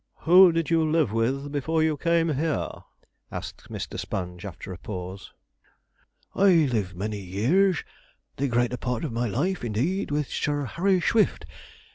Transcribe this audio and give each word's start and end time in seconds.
'Who 0.21 0.51
did 0.51 0.71
you 0.71 0.83
live 0.83 1.13
with 1.13 1.51
before 1.51 1.83
you 1.83 1.95
came 1.95 2.29
here?' 2.33 2.71
asked 3.31 3.69
Mr. 3.69 3.99
Sponge, 3.99 4.45
after 4.45 4.73
a 4.73 4.79
pause. 4.79 5.31
'I 6.33 6.49
lived 6.73 6.95
many 6.95 7.19
years 7.19 7.83
the 8.37 8.47
greater 8.47 8.77
part 8.77 9.05
of 9.05 9.11
my 9.13 9.27
life, 9.27 9.63
indeed 9.63 10.09
with 10.09 10.27
Sir 10.27 10.65
Harry 10.65 11.01
Swift. 11.01 11.45